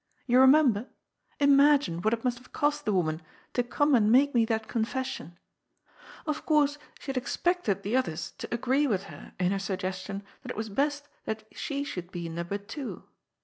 [0.25, 0.87] You remember?
[1.39, 3.21] Imagine what it must have cost the woman
[3.53, 5.37] to come and make me that confession*!
[6.25, 10.49] Of course she had expected the others to agree with her in her suggestion that
[10.49, 13.03] it was best that she should be number two.